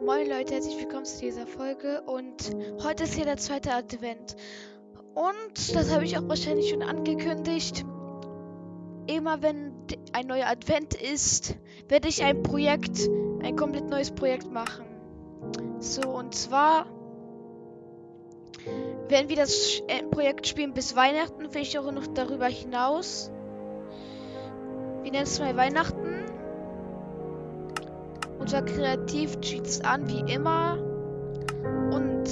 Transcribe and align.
Moin 0.00 0.28
Leute, 0.28 0.54
herzlich 0.54 0.78
willkommen 0.78 1.04
zu 1.04 1.20
dieser 1.20 1.44
Folge 1.44 2.02
und 2.02 2.54
heute 2.84 3.02
ist 3.02 3.14
hier 3.14 3.24
der 3.24 3.36
zweite 3.36 3.72
Advent. 3.72 4.36
Und 5.14 5.74
das 5.74 5.92
habe 5.92 6.04
ich 6.04 6.16
auch 6.16 6.28
wahrscheinlich 6.28 6.70
schon 6.70 6.82
angekündigt. 6.82 7.84
Immer 9.08 9.42
wenn 9.42 9.72
ein 10.12 10.28
neuer 10.28 10.46
Advent 10.46 10.94
ist, 10.94 11.56
werde 11.88 12.06
ich 12.06 12.22
ein 12.22 12.44
Projekt, 12.44 13.10
ein 13.42 13.56
komplett 13.56 13.88
neues 13.88 14.12
Projekt 14.12 14.52
machen. 14.52 14.86
So, 15.80 16.02
und 16.08 16.32
zwar 16.32 16.86
werden 19.08 19.28
wir 19.28 19.36
das 19.36 19.82
äh, 19.88 20.04
Projekt 20.04 20.46
spielen 20.46 20.74
bis 20.74 20.94
Weihnachten, 20.94 21.50
vielleicht 21.50 21.76
auch 21.76 21.90
noch 21.90 22.06
darüber 22.06 22.46
hinaus. 22.46 23.32
Wir 25.02 25.10
nennen 25.10 25.24
es 25.24 25.40
mal 25.40 25.56
Weihnachten. 25.56 25.97
Unser 28.48 28.62
Kreativ 28.62 29.38
cheats 29.42 29.82
an 29.82 30.08
wie 30.08 30.20
immer. 30.32 30.78
Und 31.92 32.26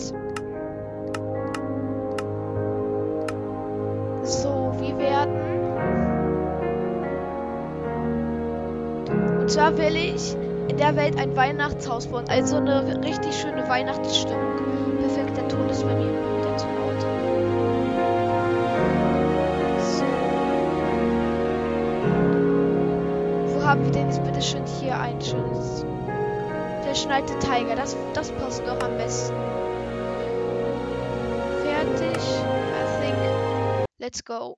so, 4.23 4.73
wir 4.79 4.97
werden. 4.97 5.35
Und 9.41 9.51
zwar 9.51 9.77
will 9.77 9.95
ich 9.95 10.35
in 10.69 10.79
der 10.79 10.97
Welt 10.97 11.21
ein 11.21 11.37
Weihnachtshaus 11.37 12.07
bauen. 12.07 12.25
Also 12.31 12.57
eine 12.57 13.05
richtig 13.05 13.37
schöne 13.37 13.69
Weihnachtsstimmung. 13.69 14.57
Perfekt, 15.01 15.37
der 15.37 15.49
Ton 15.49 15.69
ist 15.69 15.85
bei 15.85 15.95
mir 15.97 16.09
wieder 16.09 16.57
zu 16.57 16.67
laut. 16.67 17.07
Haben 23.67 23.85
wir 23.85 23.93
denn 23.93 24.07
jetzt 24.07 24.25
bitte 24.25 24.41
schön 24.41 24.65
hier 24.81 24.99
ein 24.99 25.21
schönes 25.21 25.85
verschneite 26.97 27.39
Tiger. 27.41 27.77
Das, 27.77 27.95
das 28.15 28.33
passt 28.33 28.63
doch 28.63 28.81
am 28.81 28.97
besten. 28.97 29.35
Fertig. 31.63 32.17
I 32.17 33.01
think. 33.01 33.87
Let's 33.99 34.25
go. 34.25 34.57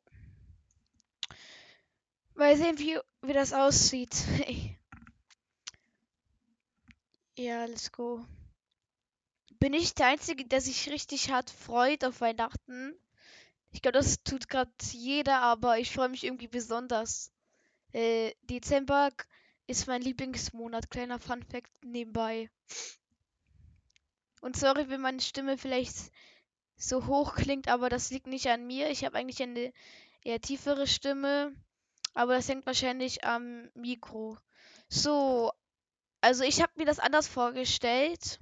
Mal 2.34 2.56
sehen, 2.56 2.78
wie, 2.78 2.96
wie 3.22 3.32
das 3.32 3.52
aussieht. 3.52 4.14
ja, 7.36 7.64
let's 7.64 7.90
go. 7.90 8.24
Bin 9.58 9.74
ich 9.74 9.96
der 9.96 10.06
Einzige, 10.06 10.44
der 10.44 10.60
sich 10.60 10.88
richtig 10.90 11.32
hart 11.32 11.50
freut 11.50 12.04
auf 12.04 12.20
Weihnachten? 12.20 12.94
Ich 13.72 13.82
glaube, 13.82 13.98
das 13.98 14.22
tut 14.22 14.48
gerade 14.48 14.70
jeder, 14.92 15.40
aber 15.40 15.80
ich 15.80 15.92
freue 15.92 16.08
mich 16.08 16.22
irgendwie 16.22 16.46
besonders. 16.46 17.32
Äh, 17.92 18.32
Dezember 18.42 19.10
ist 19.68 19.86
mein 19.86 20.02
Lieblingsmonat. 20.02 20.90
Kleiner 20.90 21.20
Fun 21.20 21.44
Fact 21.44 21.70
nebenbei. 21.84 22.50
Und 24.40 24.56
sorry, 24.56 24.88
wenn 24.88 25.00
meine 25.00 25.20
Stimme 25.20 25.58
vielleicht 25.58 25.94
so 26.76 27.06
hoch 27.06 27.34
klingt, 27.34 27.68
aber 27.68 27.88
das 27.88 28.10
liegt 28.10 28.26
nicht 28.26 28.46
an 28.48 28.66
mir. 28.66 28.90
Ich 28.90 29.04
habe 29.04 29.16
eigentlich 29.16 29.42
eine 29.42 29.72
eher 30.24 30.40
tiefere 30.40 30.86
Stimme, 30.86 31.54
aber 32.14 32.34
das 32.34 32.48
hängt 32.48 32.66
wahrscheinlich 32.66 33.24
am 33.24 33.70
Mikro. 33.74 34.38
So, 34.88 35.52
also 36.20 36.44
ich 36.44 36.62
habe 36.62 36.72
mir 36.76 36.86
das 36.86 36.98
anders 36.98 37.28
vorgestellt. 37.28 38.40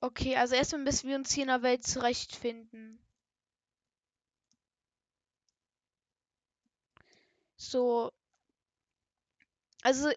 Okay, 0.00 0.36
also 0.36 0.54
erstmal 0.54 0.82
müssen 0.82 1.08
wir 1.08 1.16
uns 1.16 1.32
hier 1.32 1.44
in 1.44 1.48
der 1.48 1.62
Welt 1.62 1.86
zurechtfinden. 1.86 3.05
So. 7.70 8.12
Also, 9.82 10.10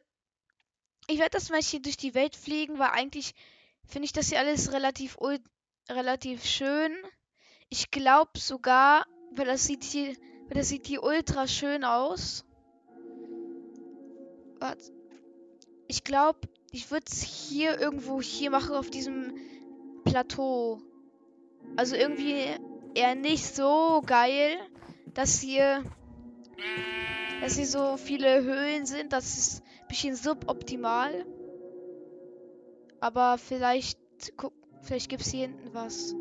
ich 1.08 1.18
werde 1.18 1.32
das 1.32 1.50
mal 1.50 1.62
hier 1.62 1.82
durch 1.82 1.98
die 1.98 2.14
Welt 2.14 2.36
fliegen, 2.36 2.78
weil 2.78 2.90
eigentlich 2.90 3.34
finde 3.86 4.06
ich 4.06 4.14
das 4.14 4.30
hier 4.30 4.40
alles 4.40 4.72
relativ 4.72 5.18
relativ 5.90 6.46
schön. 6.46 6.96
Ich 7.70 7.90
glaube 7.90 8.38
sogar, 8.38 9.06
weil 9.32 9.46
das 9.46 9.66
sieht 9.66 9.84
hier, 9.84 10.16
das 10.50 10.70
sieht 10.70 10.86
hier 10.86 11.04
ultra 11.04 11.48
schön 11.48 11.84
aus. 11.84 12.46
Ich 15.88 16.04
glaube, 16.04 16.42
ich 16.72 16.92
würde 16.92 17.06
es 17.10 17.24
hier 17.24 17.80
irgendwo 17.80 18.22
hier 18.22 18.52
machen 18.52 18.76
auf 18.76 18.92
diesem 18.92 19.34
Plateau. 20.04 20.82
Also 21.76 21.96
irgendwie 21.96 22.46
eher 22.94 23.16
nicht 23.16 23.56
so 23.56 24.04
geil, 24.06 24.60
dass 25.14 25.40
hier 25.40 25.84
dass 27.42 27.56
hier 27.56 27.68
so 27.68 27.98
viele 27.98 28.44
Höhlen 28.44 28.86
sind. 28.86 29.14
Das 29.14 29.38
ist 29.38 29.64
ein 29.82 29.88
bisschen 29.88 30.16
suboptimal. 30.16 31.26
Aber 33.00 33.38
vielleicht, 33.38 34.00
guck, 34.36 34.54
vielleicht 34.82 35.10
gibt 35.10 35.22
es 35.22 35.32
hier 35.32 35.48
hinten 35.48 35.74
was. 35.74 36.14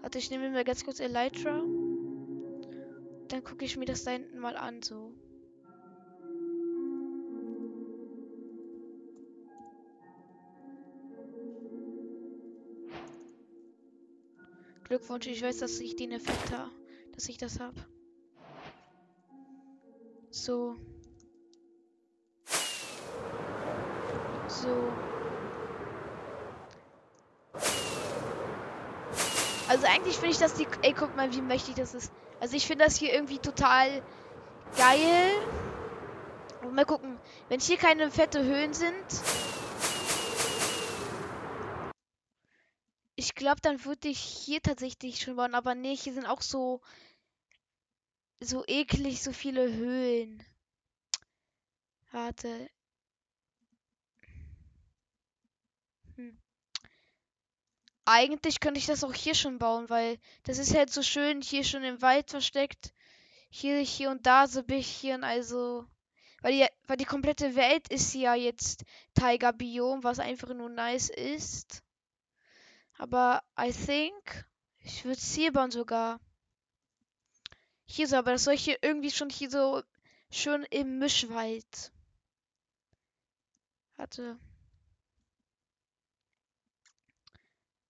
Warte, 0.00 0.18
ich 0.18 0.30
nehme 0.30 0.50
mir 0.50 0.64
ganz 0.64 0.84
kurz 0.84 0.98
Elytra. 0.98 1.62
Dann 3.28 3.44
gucke 3.44 3.64
ich 3.64 3.76
mir 3.76 3.84
das 3.84 4.04
da 4.04 4.10
hinten 4.10 4.38
mal 4.38 4.56
an, 4.56 4.82
so. 4.82 5.12
Glückwunsch, 14.84 15.26
ich 15.28 15.40
weiß, 15.40 15.58
dass 15.58 15.80
ich 15.80 15.96
den 15.96 16.10
Effekt 16.10 16.52
habe, 16.52 16.70
dass 17.14 17.28
ich 17.28 17.38
das 17.38 17.60
habe. 17.60 17.80
So. 20.32 20.76
So. 24.48 24.92
Also 29.68 29.86
eigentlich 29.86 30.14
finde 30.16 30.30
ich 30.30 30.38
das 30.38 30.54
die. 30.54 30.66
Ey, 30.80 30.94
guck 30.94 31.14
mal, 31.16 31.32
wie 31.34 31.42
mächtig 31.42 31.74
das 31.74 31.92
ist. 31.92 32.10
Also 32.40 32.56
ich 32.56 32.66
finde 32.66 32.86
das 32.86 32.96
hier 32.96 33.12
irgendwie 33.12 33.38
total 33.38 34.02
geil. 34.78 35.32
Und 36.62 36.74
mal 36.74 36.86
gucken, 36.86 37.18
wenn 37.50 37.60
hier 37.60 37.76
keine 37.76 38.10
fette 38.10 38.42
Höhen 38.42 38.72
sind. 38.72 39.04
Ich 43.16 43.34
glaube, 43.34 43.60
dann 43.60 43.84
würde 43.84 44.08
ich 44.08 44.18
hier 44.18 44.62
tatsächlich 44.62 45.20
schon 45.20 45.36
bauen. 45.36 45.54
Aber 45.54 45.74
nee, 45.74 45.94
hier 45.94 46.14
sind 46.14 46.26
auch 46.26 46.40
so 46.40 46.80
so 48.44 48.64
eklig, 48.66 49.22
so 49.22 49.32
viele 49.32 49.72
Höhlen. 49.72 50.44
Warte. 52.10 52.68
Hm. 56.16 56.38
Eigentlich 58.04 58.60
könnte 58.60 58.78
ich 58.78 58.86
das 58.86 59.04
auch 59.04 59.14
hier 59.14 59.34
schon 59.34 59.58
bauen, 59.58 59.88
weil 59.88 60.18
das 60.42 60.58
ist 60.58 60.74
halt 60.74 60.90
so 60.92 61.02
schön 61.02 61.40
hier 61.40 61.64
schon 61.64 61.84
im 61.84 62.02
Wald 62.02 62.30
versteckt. 62.30 62.92
Hier, 63.48 63.78
hier 63.78 64.10
und 64.10 64.26
da 64.26 64.46
so 64.46 64.60
ein 64.60 64.66
bisschen, 64.66 65.24
also. 65.24 65.86
Weil 66.40 66.52
die, 66.52 66.66
weil 66.88 66.96
die 66.96 67.04
komplette 67.04 67.54
Welt 67.54 67.88
ist 67.88 68.14
ja 68.14 68.34
jetzt 68.34 68.84
Tiger 69.14 69.52
Biom, 69.52 70.02
was 70.02 70.18
einfach 70.18 70.52
nur 70.54 70.68
nice 70.68 71.08
ist. 71.08 71.82
Aber 72.98 73.42
I 73.58 73.72
think, 73.72 74.46
ich 74.80 75.04
würde 75.04 75.18
es 75.18 75.34
hier 75.34 75.52
bauen 75.52 75.70
sogar. 75.70 76.20
Hier 77.94 78.08
so, 78.08 78.16
aber 78.16 78.32
das 78.32 78.44
soll 78.44 78.56
hier 78.56 78.78
irgendwie 78.80 79.10
schon 79.10 79.28
hier 79.28 79.50
so 79.50 79.82
schön 80.30 80.62
im 80.70 80.98
Mischwald. 80.98 81.92
Warte. 83.96 84.38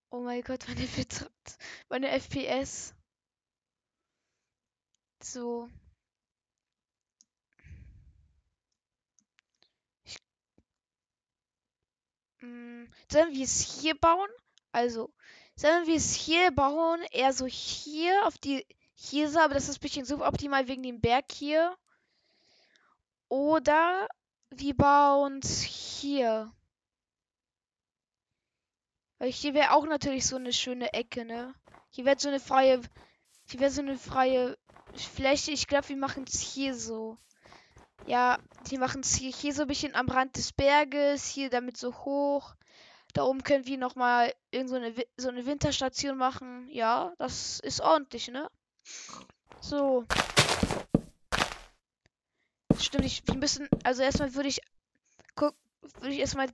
Oh 0.09 0.19
mein 0.19 0.41
Gott, 0.41 0.65
meine 0.67 0.85
Bitrate, 0.87 1.31
meine 1.87 2.09
FPS. 2.09 2.93
So. 5.21 5.69
Ich, 10.03 10.17
mh, 12.41 12.47
mm, 12.47 12.91
sollen 13.09 13.33
wir 13.33 13.45
es 13.45 13.61
hier 13.61 13.97
bauen? 13.97 14.29
Also, 14.73 15.13
sollen 15.55 15.87
wir 15.87 15.95
es 15.95 16.13
hier 16.13 16.51
bauen? 16.51 17.01
Eher 17.11 17.31
so 17.31 17.45
hier 17.45 18.27
auf 18.27 18.37
die 18.37 18.65
hier 18.95 19.27
ist 19.27 19.37
aber 19.37 19.53
das 19.53 19.69
ist 19.69 19.77
ein 19.77 19.81
bisschen 19.81 20.05
suboptimal 20.05 20.67
wegen 20.67 20.83
dem 20.83 21.01
Berg 21.01 21.31
hier. 21.31 21.75
Oder 23.29 24.07
wir 24.51 24.75
bauen 24.75 25.39
es 25.43 25.61
hier. 25.61 26.53
Weil 29.17 29.31
hier 29.31 29.53
wäre 29.53 29.71
auch 29.71 29.85
natürlich 29.85 30.27
so 30.27 30.35
eine 30.35 30.53
schöne 30.53 30.93
Ecke, 30.93 31.25
ne? 31.25 31.55
Hier 31.89 32.05
wäre 32.05 32.19
so 32.19 32.29
eine 32.29 32.39
freie. 32.39 32.81
Hier 33.49 33.59
wäre 33.59 33.71
so 33.71 33.81
eine 33.81 33.97
freie 33.97 34.57
Fläche. 34.95 35.51
Ich 35.51 35.67
glaube, 35.67 35.89
wir 35.89 35.97
machen 35.97 36.25
es 36.27 36.39
hier 36.39 36.75
so. 36.75 37.17
Ja, 38.05 38.37
die 38.69 38.77
machen 38.77 39.01
es 39.01 39.15
hier, 39.15 39.31
hier 39.31 39.53
so 39.53 39.61
ein 39.61 39.67
bisschen 39.67 39.95
am 39.95 40.09
Rand 40.09 40.35
des 40.35 40.51
Berges, 40.51 41.25
hier 41.25 41.49
damit 41.49 41.77
so 41.77 41.95
hoch. 42.05 42.53
Da 43.13 43.23
oben 43.23 43.43
können 43.43 43.65
wir 43.65 43.77
nochmal 43.77 44.33
irgend 44.51 44.69
so 44.69 44.79
so 45.17 45.29
eine 45.29 45.45
Winterstation 45.45 46.17
machen. 46.17 46.67
Ja, 46.69 47.13
das 47.17 47.59
ist 47.61 47.79
ordentlich, 47.81 48.27
ne? 48.27 48.49
So. 49.61 50.05
Stimmt, 52.79 53.05
ich, 53.05 53.23
wir 53.27 53.35
müssen, 53.35 53.67
also 53.83 54.03
erstmal 54.03 54.35
würde 54.35 54.49
ich 54.49 54.61
guck, 55.35 55.55
würde 55.99 56.13
ich 56.13 56.19
erstmal 56.19 56.47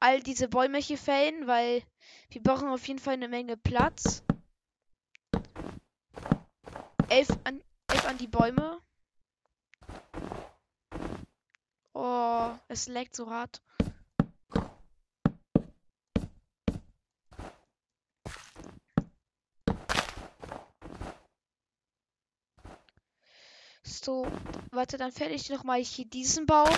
all 0.00 0.20
diese 0.20 0.48
Bäume 0.48 0.78
hier 0.78 0.98
fällen, 0.98 1.46
weil 1.46 1.82
wir 2.30 2.42
brauchen 2.42 2.68
auf 2.68 2.86
jeden 2.86 2.98
Fall 2.98 3.14
eine 3.14 3.28
Menge 3.28 3.56
Platz. 3.56 4.22
Elf 7.08 7.28
an, 7.44 7.62
elf 7.88 8.06
an 8.06 8.18
die 8.18 8.26
Bäume. 8.26 8.80
Oh, 11.94 12.50
es 12.68 12.88
leckt 12.88 13.16
so 13.16 13.30
hart. 13.30 13.62
So, 24.06 24.24
warte, 24.70 24.98
dann 24.98 25.10
fertig 25.10 25.42
ich 25.42 25.50
nochmal 25.50 25.82
hier 25.82 26.04
diesen 26.04 26.46
Baum. 26.46 26.68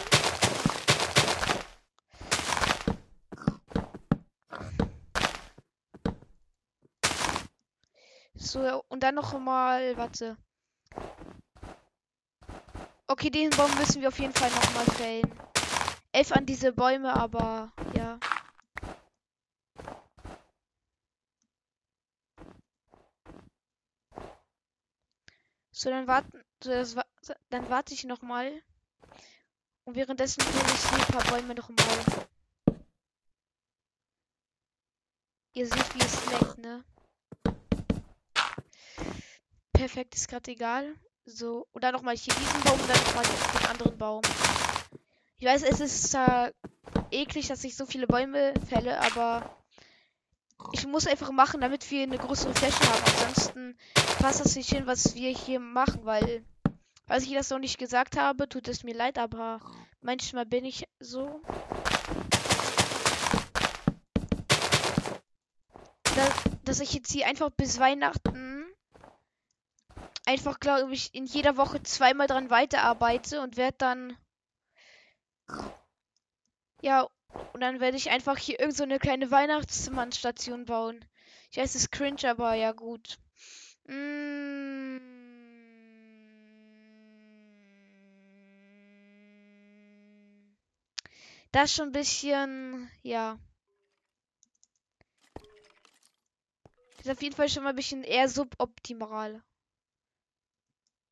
So, 8.35 8.83
und 8.89 9.03
dann 9.03 9.15
noch 9.15 9.39
mal, 9.39 9.95
warte. 9.99 10.39
Okay, 13.09 13.29
diesen 13.29 13.55
Baum 13.59 13.75
müssen 13.77 14.01
wir 14.01 14.09
auf 14.09 14.19
jeden 14.19 14.33
Fall 14.33 14.49
noch 14.49 14.75
mal 14.75 14.87
fällen. 14.97 15.31
Elf 16.13 16.33
an 16.33 16.47
diese 16.47 16.73
Bäume, 16.73 17.13
aber 17.13 17.71
ja. 17.95 18.19
So, 25.71 25.91
dann 25.91 26.07
warten, 26.07 26.43
so, 26.65 26.71
das, 26.71 26.97
dann 27.51 27.69
warte 27.71 27.95
ich 27.95 28.05
noch 28.05 28.23
mal. 28.23 28.53
Und 29.85 29.95
währenddessen 29.95 30.43
fälle 30.43 30.75
ich 30.75 30.89
hier 30.89 30.99
ein 30.99 31.13
paar 31.13 31.33
Bäume 31.33 31.55
noch 31.55 31.69
mal. 31.69 32.77
Ihr 35.55 35.67
seht, 35.67 35.95
wie 35.95 36.01
es 36.01 36.27
leckt, 36.27 36.59
ne? 36.59 36.85
perfekt, 39.79 40.15
ist 40.17 40.29
gerade 40.29 40.51
egal. 40.51 40.95
So, 41.25 41.67
dann 41.75 41.95
nochmal 41.95 42.17
hier 42.17 42.35
diesen 42.35 42.61
Baum 42.63 42.79
dann 42.87 42.99
nochmal 43.05 43.25
den 43.25 43.71
anderen 43.71 43.99
Baum. 43.99 44.23
Ich 45.39 45.47
weiß, 45.47 45.63
es 45.63 45.81
ist 45.81 46.15
äh, 46.15 46.53
eklig, 47.11 47.49
dass 47.49 47.65
ich 47.65 47.77
so 47.77 47.87
viele 47.87 48.07
Bäume 48.07 48.55
fälle, 48.69 49.01
aber 49.01 49.57
ich 50.73 50.87
muss 50.87 51.07
einfach 51.07 51.31
machen, 51.31 51.61
damit 51.61 51.91
wir 51.91 52.03
eine 52.03 52.19
größere 52.19 52.55
Fläche 52.55 52.81
haben. 52.81 53.03
Ansonsten 53.07 53.79
passt 54.19 54.41
das 54.41 54.57
nicht 54.57 54.69
hin, 54.69 54.87
was 54.87 55.15
wir 55.15 55.31
hier 55.31 55.61
machen, 55.61 56.05
weil, 56.05 56.45
falls 57.09 57.25
ich 57.25 57.33
das 57.33 57.51
noch 57.51 57.59
nicht 57.59 57.79
gesagt 57.79 58.17
habe, 58.17 58.49
tut 58.49 58.69
es 58.69 58.85
mir 58.85 58.95
leid, 58.95 59.19
aber 59.19 59.61
manchmal 60.01 60.47
bin 60.47 60.65
ich 60.65 60.85
so. 61.01 61.41
Dass, 66.15 66.35
dass 66.65 66.81
ich 66.81 66.93
jetzt 66.93 67.11
hier 67.11 67.27
einfach 67.27 67.51
bis 67.51 67.81
Weihnachten 67.81 68.65
einfach, 70.29 70.61
glaube 70.61 70.93
ich, 70.93 71.15
in 71.15 71.25
jeder 71.25 71.57
Woche 71.57 71.83
zweimal 71.83 72.27
dran 72.27 72.51
weiterarbeite 72.51 73.41
und 73.41 73.57
werde 73.57 73.79
dann. 73.79 74.17
Ja, 76.83 77.09
und 77.55 77.61
dann 77.61 77.81
werde 77.81 77.97
ich 77.97 78.11
einfach 78.11 78.37
hier 78.37 78.61
irgend 78.61 78.77
so 78.77 78.83
eine 78.85 78.99
kleine 78.99 79.31
Weihnachtsmannstation 79.31 80.67
bauen. 80.67 81.03
Ich 81.51 81.57
weiß, 81.57 81.75
es 81.75 81.83
ist 81.83 81.93
cringe, 81.93 82.29
aber 82.29 82.55
ja, 82.55 82.73
gut. 82.73 83.19
Mm. 83.87 85.18
Das 91.53 91.71
ist 91.71 91.77
schon 91.77 91.89
ein 91.89 91.93
bisschen, 91.93 92.91
ja. 93.03 93.39
Ist 96.99 97.11
auf 97.11 97.23
jeden 97.23 97.35
Fall 97.35 97.49
schon 97.49 97.63
mal 97.63 97.71
ein 97.71 97.77
bisschen 97.77 98.05
eher 98.05 98.29
suboptimal. 98.29 99.43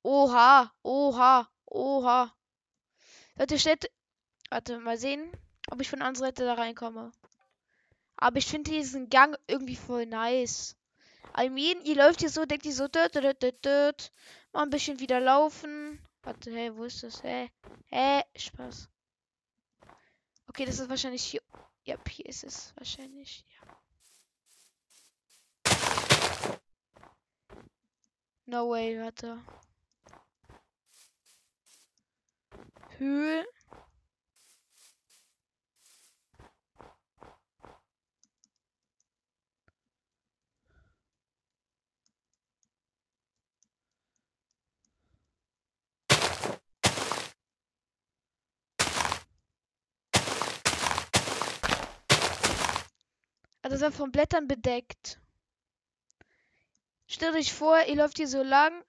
Oha, 0.02 0.72
oha, 0.82 1.48
oha. 1.66 2.34
Leute, 3.38 3.58
steht. 3.58 3.90
Warte, 4.50 4.78
mal 4.78 4.98
sehen, 4.98 5.32
ob 5.70 5.80
ich 5.80 5.88
von 5.88 6.02
unserer 6.02 6.26
Seite 6.28 6.44
da 6.44 6.54
reinkomme. 6.54 7.12
Aber 8.16 8.38
ich 8.38 8.46
finde 8.46 8.70
diesen 8.70 9.08
Gang 9.08 9.36
irgendwie 9.46 9.76
voll 9.76 10.06
nice. 10.06 10.76
I 11.38 11.50
mean, 11.50 11.82
ihr 11.82 11.96
läuft 11.96 12.20
hier 12.20 12.30
so, 12.30 12.44
denkt 12.44 12.66
ihr 12.66 12.72
so, 12.72 12.88
dut, 12.88 13.14
dut, 13.14 13.42
dut, 13.42 13.64
dut. 13.64 14.10
mal 14.52 14.62
ein 14.62 14.70
bisschen 14.70 15.00
wieder 15.00 15.20
laufen. 15.20 16.00
Warte, 16.22 16.50
hey, 16.50 16.74
wo 16.76 16.84
ist 16.84 17.02
das? 17.02 17.22
Hä? 17.22 17.50
Hä? 17.86 18.22
Spaß. 18.36 18.88
Okay, 20.56 20.64
das 20.64 20.78
ist 20.78 20.88
wahrscheinlich 20.88 21.22
hier. 21.22 21.42
Ja, 21.84 21.96
hier 22.08 22.24
ist 22.24 22.42
es 22.42 22.72
wahrscheinlich. 22.76 23.44
Ja. 23.50 23.76
No 28.46 28.70
way, 28.70 28.98
warte. 28.98 29.38
Höhe. 32.96 33.44
Also 53.68 53.80
war 53.80 53.90
von 53.90 54.12
Blättern 54.12 54.46
bedeckt. 54.46 55.18
Stell 57.08 57.34
euch 57.34 57.52
vor, 57.52 57.82
ihr 57.82 57.96
läuft 57.96 58.16
hier 58.16 58.28
so 58.28 58.44
lang. 58.44 58.84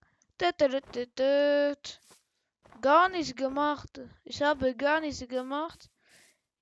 Gar 2.82 3.10
nichts 3.10 3.36
gemacht. 3.36 4.02
Ich 4.24 4.44
habe 4.44 4.76
gar 4.76 5.00
nichts 5.00 5.28
gemacht. 5.28 5.90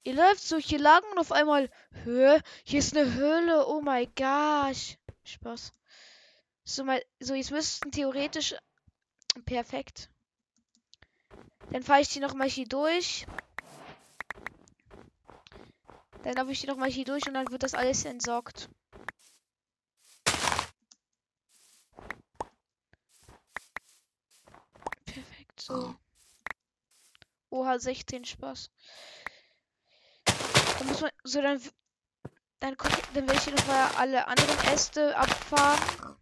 Ihr 0.05 0.13
läuft 0.13 0.39
so 0.39 0.57
hier 0.57 0.79
lang 0.79 1.03
und 1.11 1.19
auf 1.19 1.33
einmal, 1.33 1.69
Höhe, 2.05 2.41
hier 2.63 2.79
ist 2.79 2.95
eine 2.95 3.15
Höhle. 3.15 3.67
Oh 3.67 3.81
mein 3.81 4.07
gosh. 4.15 4.97
Spaß. 5.25 5.73
So, 6.63 6.85
mal, 6.85 7.03
so 7.19 7.33
jetzt 7.33 7.51
müssten 7.51 7.91
theoretisch. 7.91 8.55
Perfekt. 9.43 10.09
Dann 11.69 11.83
fahre 11.83 11.99
ich 11.99 12.07
die 12.07 12.21
nochmal 12.21 12.47
hier 12.47 12.65
durch. 12.65 13.25
Dann 16.25 16.33
laufe 16.33 16.51
ich 16.51 16.59
die 16.59 16.65
nochmal 16.65 16.89
hier 16.89 17.05
durch 17.05 17.27
und 17.27 17.35
dann 17.35 17.51
wird 17.51 17.61
das 17.61 17.75
alles 17.75 18.03
entsorgt. 18.03 18.67
Perfekt, 25.05 25.61
so. 25.61 25.95
Oha, 27.51 27.77
16 27.77 28.25
Spaß. 28.25 28.71
Dann 30.79 30.87
muss 30.87 31.01
man. 31.01 31.11
So, 31.23 31.43
dann. 31.43 31.61
Dann 32.59 32.73
ich, 32.73 33.05
dann 33.13 33.27
werde 33.27 33.33
ich 33.35 33.43
hier 33.43 33.53
nochmal 33.53 33.91
alle 33.95 34.27
anderen 34.27 34.73
Äste 34.73 35.15
abfahren. 35.15 36.17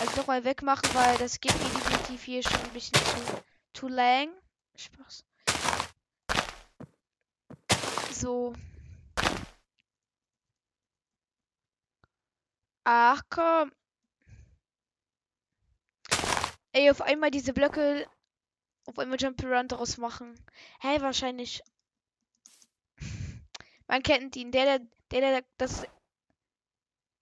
Also 0.00 0.16
nochmal 0.16 0.44
wegmachen, 0.44 0.88
weil 0.94 1.18
das 1.18 1.40
geht 1.42 1.52
mir 1.52 1.68
definitiv 1.68 2.24
hier 2.24 2.42
schon 2.42 2.58
ein 2.58 2.72
bisschen 2.72 2.94
zu, 2.94 3.44
zu 3.74 3.88
lang. 3.88 4.30
Spaß. 4.76 5.26
So. 8.18 8.54
Ach 12.84 13.22
komm. 13.28 13.72
Ey, 16.72 16.90
auf 16.90 17.02
einmal 17.02 17.30
diese 17.30 17.52
Blöcke 17.52 18.06
auf 18.86 18.98
einmal 18.98 19.20
Jump-Around 19.20 19.72
daraus 19.72 19.98
machen. 19.98 20.34
Hä, 20.80 20.88
hey, 20.88 21.02
wahrscheinlich. 21.02 21.62
Man 23.86 24.02
kennt 24.02 24.34
ihn. 24.36 24.50
Der, 24.50 24.64
der, 24.64 24.86
der, 25.10 25.20
der 25.20 25.44
das. 25.58 25.82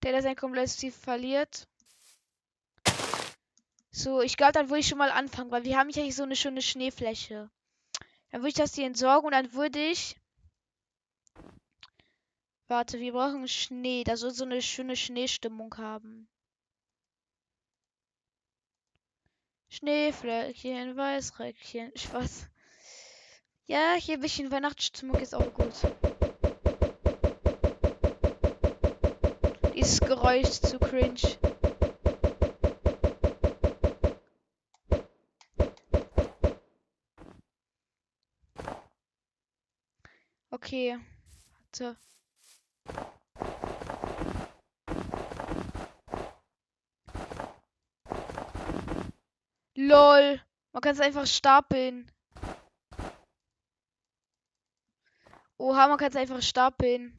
Der, 0.04 0.12
der 0.12 0.22
sein 0.22 0.36
komplettes 0.36 0.76
Ziel 0.76 0.92
verliert. 0.92 1.66
So, 3.90 4.20
ich 4.20 4.36
glaube, 4.36 4.52
dann 4.52 4.68
würde 4.68 4.80
ich 4.80 4.88
schon 4.88 4.98
mal 4.98 5.10
anfangen, 5.10 5.50
weil 5.50 5.64
wir 5.64 5.76
haben 5.76 5.88
hier 5.88 6.12
so 6.12 6.22
eine 6.22 6.36
schöne 6.36 6.62
Schneefläche. 6.62 7.50
Dann 8.30 8.40
würde 8.42 8.48
ich 8.48 8.54
das 8.54 8.74
hier 8.74 8.86
entsorgen 8.86 9.26
und 9.26 9.32
dann 9.32 9.54
würde 9.54 9.80
ich. 9.80 10.16
Warte, 12.66 12.98
wir 12.98 13.12
brauchen 13.12 13.46
Schnee. 13.46 14.04
Da 14.04 14.16
soll 14.16 14.30
so 14.30 14.44
eine 14.44 14.62
schöne 14.62 14.96
Schneestimmung 14.96 15.76
haben. 15.76 16.28
Schneeflöckchen, 19.68 20.96
Weißröckchen, 20.96 21.92
Spaß. 21.96 22.48
Ja, 23.66 23.94
hier 23.98 24.14
ein 24.14 24.20
bisschen 24.20 24.50
Weihnachtsstimmung 24.50 25.16
ist 25.16 25.34
auch 25.34 25.52
gut. 25.52 25.74
Dieses 29.74 30.00
Geräusch 30.00 30.60
zu 30.60 30.78
cringe. 30.78 31.20
Okay. 40.50 40.98
Warte. 41.72 41.98
LOL. 49.88 50.40
Man 50.72 50.80
kann 50.80 50.94
es 50.94 51.00
einfach 51.00 51.26
stapeln. 51.26 52.10
Oha, 55.58 55.88
man 55.88 55.98
kann 55.98 56.10
es 56.10 56.16
einfach 56.16 56.42
stapeln. 56.42 57.12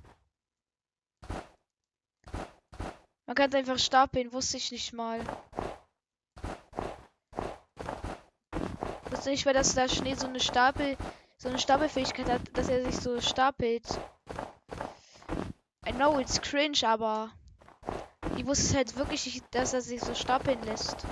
Man 3.27 3.35
kann 3.35 3.49
es 3.49 3.55
einfach 3.55 3.79
stapeln, 3.79 4.33
wusste 4.33 4.57
ich 4.57 4.71
nicht 4.71 4.93
mal. 4.93 5.19
Wusste 9.09 9.29
nicht, 9.29 9.45
weil 9.45 9.53
das 9.53 9.73
da 9.73 9.87
Schnee 9.87 10.15
so 10.15 10.27
eine 10.27 10.39
Stapel, 10.39 10.97
so 11.37 11.49
eine 11.49 11.59
Stapelfähigkeit 11.59 12.29
hat, 12.29 12.41
dass 12.55 12.69
er 12.69 12.83
sich 12.83 12.97
so 12.97 13.21
stapelt. 13.21 13.87
I 15.87 15.91
know 15.91 16.19
it's 16.19 16.41
cringe, 16.41 16.79
aber 16.83 17.31
ich 18.37 18.45
wusste 18.45 18.77
halt 18.77 18.95
wirklich 18.97 19.25
nicht, 19.25 19.43
dass 19.53 19.73
er 19.73 19.81
sich 19.81 20.01
so 20.01 20.13
stapeln 20.13 20.61
lässt. 20.63 21.05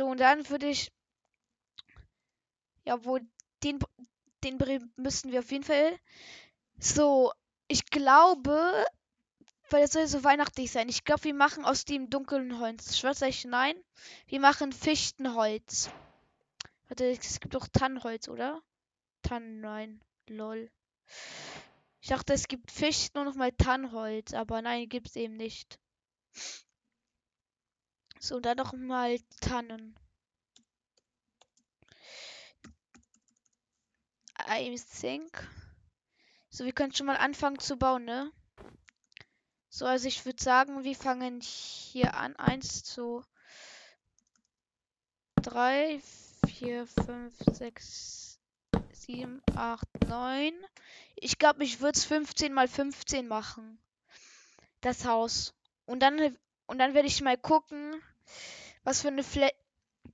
So, 0.00 0.06
und 0.06 0.18
dann 0.18 0.48
würde 0.48 0.70
ich. 0.70 0.90
Ja, 2.86 3.04
wo 3.04 3.18
den, 3.62 3.80
den 4.42 4.56
Brief 4.56 4.82
müssten 4.96 5.30
wir 5.30 5.40
auf 5.40 5.52
jeden 5.52 5.62
Fall. 5.62 5.98
So, 6.78 7.34
ich 7.68 7.84
glaube, 7.84 8.86
weil 9.68 9.82
es 9.82 9.92
soll 9.92 10.06
so 10.06 10.24
weihnachtlich 10.24 10.70
sein. 10.72 10.88
Ich 10.88 11.04
glaube, 11.04 11.24
wir 11.24 11.34
machen 11.34 11.66
aus 11.66 11.84
dem 11.84 12.08
dunklen 12.08 12.58
Holz. 12.58 12.96
Schwarz 12.96 13.20
nein. 13.44 13.74
Wir 14.26 14.40
machen 14.40 14.72
Fichtenholz. 14.72 15.90
Warte, 16.88 17.04
es 17.10 17.38
gibt 17.38 17.54
doch 17.54 17.68
Tannenholz, 17.68 18.28
oder? 18.28 18.62
Tannen, 19.20 19.60
nein. 19.60 20.00
Lol. 20.28 20.70
Ich 22.00 22.08
dachte, 22.08 22.32
es 22.32 22.48
gibt 22.48 22.70
Fichten 22.70 23.18
und 23.18 23.26
nochmal 23.26 23.52
Tannenholz, 23.52 24.32
aber 24.32 24.62
nein, 24.62 24.88
gibt 24.88 25.08
es 25.08 25.16
eben 25.16 25.36
nicht. 25.36 25.78
So, 28.22 28.38
dann 28.38 28.58
noch 28.58 28.74
mal 28.74 29.18
Tannen. 29.40 29.98
I 34.46 34.78
think. 35.00 35.48
So, 36.50 36.66
wir 36.66 36.72
können 36.72 36.92
schon 36.92 37.06
mal 37.06 37.16
anfangen 37.16 37.58
zu 37.58 37.76
bauen, 37.76 38.04
ne? 38.04 38.30
So, 39.70 39.86
also 39.86 40.06
ich 40.06 40.26
würde 40.26 40.42
sagen, 40.42 40.84
wir 40.84 40.94
fangen 40.94 41.40
hier 41.40 42.14
an. 42.14 42.36
1, 42.36 42.84
2, 42.84 43.22
3, 45.36 46.00
4, 46.46 46.86
5, 46.86 47.34
6, 47.52 48.38
7, 48.92 49.42
8, 49.56 49.88
9. 50.06 50.52
Ich 51.16 51.38
glaube, 51.38 51.64
ich 51.64 51.80
würde 51.80 51.96
es 51.96 52.04
15 52.04 52.52
mal 52.52 52.68
15 52.68 53.26
machen. 53.26 53.82
Das 54.82 55.06
Haus. 55.06 55.54
Und 55.86 56.00
dann, 56.00 56.36
und 56.70 56.78
dann 56.78 56.94
werde 56.94 57.08
ich 57.08 57.20
mal 57.20 57.36
gucken, 57.36 58.00
was 58.84 59.02
für 59.02 59.08
eine 59.08 59.24
Flä 59.24 59.50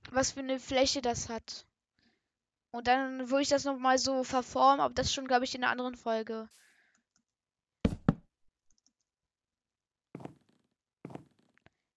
was 0.09 0.31
für 0.31 0.39
eine 0.39 0.59
Fläche 0.59 1.03
das 1.03 1.29
hat. 1.29 1.67
Und 2.71 2.87
dann 2.87 3.29
würde 3.29 3.43
ich 3.43 3.49
das 3.49 3.63
noch 3.63 3.77
mal 3.77 3.99
so 3.99 4.23
verformen, 4.23 4.79
aber 4.79 4.93
das 4.93 5.13
schon, 5.13 5.27
glaube 5.27 5.45
ich, 5.45 5.53
in 5.53 5.63
einer 5.63 5.71
anderen 5.71 5.95
Folge. 5.95 6.49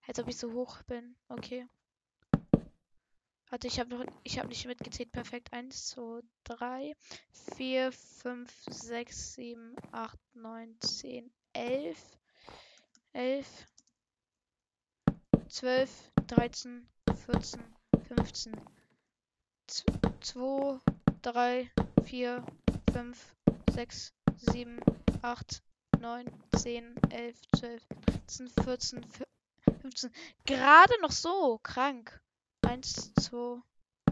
Als 0.06 0.18
ob 0.18 0.28
ich 0.28 0.36
so 0.36 0.52
hoch 0.52 0.82
bin. 0.82 1.16
Okay. 1.28 1.66
Warte, 3.48 3.66
ich 3.66 3.80
habe 3.80 3.96
noch, 3.96 4.04
ich 4.24 4.38
habe 4.38 4.48
nicht 4.48 4.66
mitgezählt. 4.66 5.10
Perfekt. 5.10 5.52
1, 5.52 5.88
2, 5.90 6.20
3, 6.44 6.94
4, 7.56 7.92
5, 7.92 8.64
6, 8.68 9.34
7, 9.34 9.76
8, 9.92 10.18
9, 10.34 10.76
10, 10.80 11.32
11. 11.54 11.98
11, 13.12 13.66
12, 15.50 16.12
13, 16.28 16.86
14, 17.26 17.60
15, 18.06 18.52
2, 20.20 20.80
3, 21.22 21.70
4, 22.04 22.44
5, 22.92 23.36
6, 23.72 24.14
7, 24.36 24.80
8, 25.22 25.62
9, 25.98 26.24
10, 26.56 26.94
11, 27.10 27.34
12, 27.56 27.86
13, 28.06 28.48
14, 28.62 29.04
15. 29.80 30.10
Gerade 30.46 31.00
noch 31.02 31.10
so 31.10 31.58
krank. 31.64 32.20
1, 32.62 33.12
2, 33.20 33.60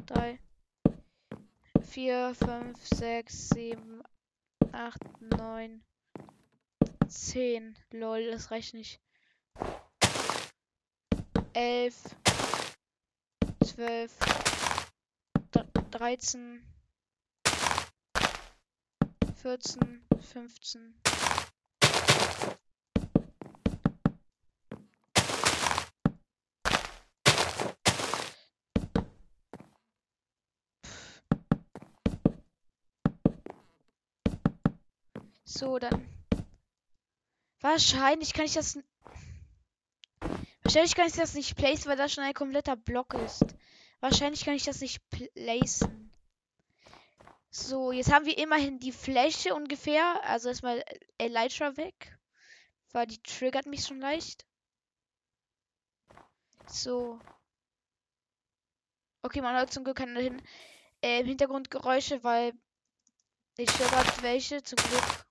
3, 0.07 0.41
4, 1.83 2.35
5, 2.35 2.87
6, 2.87 3.49
7, 3.51 4.03
8, 4.73 5.01
9, 5.21 5.85
10. 7.07 7.79
Lol, 7.93 8.29
das 8.33 8.51
reicht 8.51 8.75
nicht. 8.75 9.01
11, 11.59 11.93
12, 13.65 14.13
13, 15.91 16.63
14, 19.43 20.03
15. 20.21 20.95
So, 35.45 35.81
dann. 35.81 36.07
Wahrscheinlich 37.61 38.33
kann 38.33 38.45
ich 38.45 38.55
das 38.55 38.79
Wahrscheinlich 40.69 40.95
kann 40.97 41.07
ich 41.07 41.15
das 41.15 41.33
nicht 41.33 41.57
placen, 41.57 41.89
weil 41.89 41.97
das 41.97 42.13
schon 42.13 42.25
ein 42.25 42.35
kompletter 42.35 42.77
Block 42.77 43.15
ist. 43.15 43.43
Wahrscheinlich 44.01 44.45
kann 44.45 44.53
ich 44.53 44.65
das 44.65 44.83
nicht 44.83 45.01
placen. 45.09 46.13
So, 47.49 47.91
jetzt 47.91 48.13
haben 48.13 48.27
wir 48.27 48.37
immerhin 48.37 48.79
die 48.79 48.93
Fläche 48.93 49.55
ungefähr. 49.55 50.23
Also 50.25 50.51
erstmal 50.51 50.85
Elytra 51.17 51.79
weg. 51.79 52.19
Weil 52.93 53.07
die 53.07 53.17
triggert 53.23 53.65
mich 53.65 53.87
schon 53.87 53.99
leicht. 53.99 54.45
So. 56.67 57.19
Okay, 59.23 59.41
man 59.41 59.57
hört 59.57 59.73
zum 59.73 59.85
Glück 59.85 59.97
keine 59.97 60.21
hin 60.21 60.43
äh, 61.01 61.25
Hintergrundgeräusche, 61.25 62.23
weil 62.23 62.53
ich 63.57 63.71
höre 63.79 63.89
gerade 63.89 64.23
welche, 64.23 64.63
zum 64.63 64.77
Glück. 64.77 65.28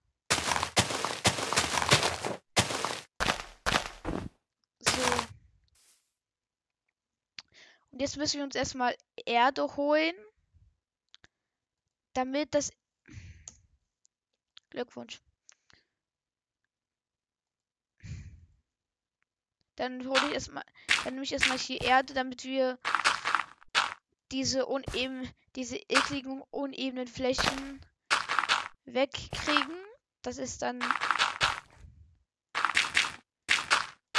Und 7.91 8.01
jetzt 8.01 8.17
müssen 8.17 8.37
wir 8.37 8.43
uns 8.43 8.55
erstmal 8.55 8.95
Erde 9.25 9.75
holen. 9.75 10.15
Damit 12.13 12.53
das. 12.53 12.71
Glückwunsch. 14.69 15.21
Dann 19.75 20.07
hole 20.07 20.27
ich 20.27 20.33
erstmal. 20.33 20.63
Dann 21.03 21.13
nehme 21.13 21.23
ich 21.23 21.33
erstmal 21.33 21.57
hier 21.57 21.81
Erde, 21.81 22.13
damit 22.13 22.43
wir 22.43 22.79
diese 24.31 24.65
uneben, 24.65 25.29
diese 25.55 25.77
ekligen 25.77 26.41
unebenen 26.49 27.07
Flächen 27.07 27.81
wegkriegen. 28.85 29.77
Das 30.21 30.37
ist 30.37 30.61
dann 30.61 30.83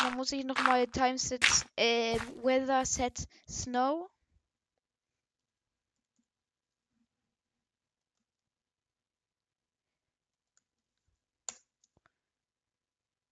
dann 0.08 0.16
muss 0.16 0.32
ich 0.32 0.44
nochmal 0.44 0.86
Timeset, 0.86 1.44
äh, 1.76 2.18
Weather 2.42 2.86
Set 2.86 3.28
Snow. 3.46 4.08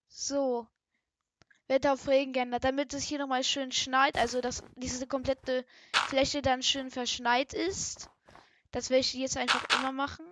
So. 0.09 0.67
Wetter 1.69 1.95
auf 1.95 2.07
Regen 2.07 2.33
geändert, 2.33 2.65
damit 2.65 2.93
es 2.93 3.05
hier 3.05 3.19
nochmal 3.19 3.43
schön 3.43 3.73
schneit, 3.73 4.17
also 4.19 4.41
dass 4.41 4.63
diese 4.77 5.07
komplette 5.07 5.65
Fläche 6.09 6.43
dann 6.43 6.63
schön 6.63 6.91
verschneit 6.91 7.55
ist. 7.55 8.11
Das 8.71 8.91
werde 8.91 9.01
ich 9.01 9.15
jetzt 9.15 9.37
einfach 9.37 9.65
immer 9.79 9.93
machen, 9.93 10.27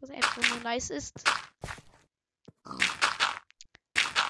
was 0.00 0.10
einfach 0.10 0.48
nur 0.48 0.60
nice 0.60 0.90
ist. 0.90 1.22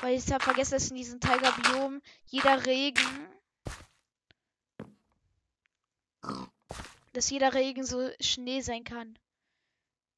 Weil 0.02 0.16
ich 0.16 0.32
habe 0.32 0.42
vergessen, 0.42 0.72
dass 0.72 0.90
in 0.90 0.96
diesem 0.96 1.20
Tiger-Biom 1.20 2.02
jeder 2.26 2.66
Regen. 2.66 3.28
Dass 7.12 7.30
jeder 7.30 7.54
Regen 7.54 7.84
so 7.84 8.10
Schnee 8.20 8.62
sein 8.62 8.82
kann. 8.82 9.16